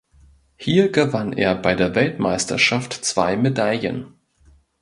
[0.57, 4.15] Hier gewann er bei der Weltmeisterschaft zwei Medaillen.